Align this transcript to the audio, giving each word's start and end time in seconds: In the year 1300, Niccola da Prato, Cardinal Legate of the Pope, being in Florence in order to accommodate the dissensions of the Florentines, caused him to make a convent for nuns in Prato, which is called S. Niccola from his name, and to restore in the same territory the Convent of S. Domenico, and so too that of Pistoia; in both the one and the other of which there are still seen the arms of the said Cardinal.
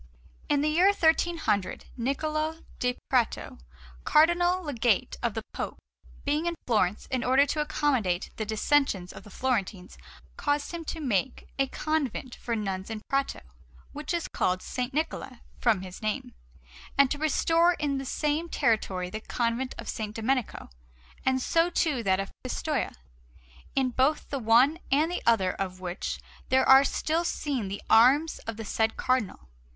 In 0.49 0.61
the 0.61 0.69
year 0.69 0.87
1300, 0.87 1.85
Niccola 1.95 2.63
da 2.79 2.95
Prato, 3.07 3.59
Cardinal 4.03 4.63
Legate 4.63 5.15
of 5.21 5.35
the 5.35 5.43
Pope, 5.53 5.77
being 6.25 6.47
in 6.47 6.55
Florence 6.65 7.05
in 7.11 7.23
order 7.23 7.45
to 7.45 7.61
accommodate 7.61 8.31
the 8.37 8.43
dissensions 8.43 9.13
of 9.13 9.21
the 9.23 9.29
Florentines, 9.29 9.99
caused 10.37 10.71
him 10.71 10.83
to 10.85 10.99
make 10.99 11.49
a 11.59 11.67
convent 11.67 12.33
for 12.33 12.55
nuns 12.55 12.89
in 12.89 13.03
Prato, 13.09 13.41
which 13.93 14.11
is 14.11 14.27
called 14.27 14.61
S. 14.61 14.75
Niccola 14.91 15.41
from 15.59 15.81
his 15.83 16.01
name, 16.01 16.33
and 16.97 17.11
to 17.11 17.19
restore 17.19 17.73
in 17.73 17.99
the 17.99 18.03
same 18.05 18.49
territory 18.49 19.11
the 19.11 19.21
Convent 19.21 19.75
of 19.77 19.85
S. 19.85 20.01
Domenico, 20.13 20.71
and 21.23 21.39
so 21.39 21.69
too 21.69 22.01
that 22.01 22.19
of 22.19 22.31
Pistoia; 22.43 22.95
in 23.75 23.91
both 23.91 24.31
the 24.31 24.39
one 24.39 24.79
and 24.91 25.11
the 25.11 25.21
other 25.27 25.51
of 25.51 25.79
which 25.79 26.17
there 26.49 26.67
are 26.67 26.83
still 26.83 27.23
seen 27.23 27.67
the 27.67 27.83
arms 27.87 28.39
of 28.47 28.57
the 28.57 28.65
said 28.65 28.97
Cardinal. 28.97 29.47